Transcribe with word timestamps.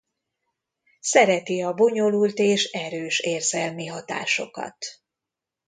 Szereti 0.99 1.61
a 1.61 1.73
bonyolult 1.73 2.37
és 2.37 2.71
erős 2.71 3.19
érzelmi 3.19 3.85
hatásokat. 3.85 4.77